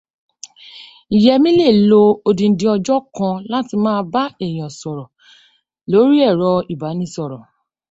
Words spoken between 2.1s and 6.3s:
odindi ọjọ́ kan láti máa bá èèyàn sọ̀rọ̀ lórí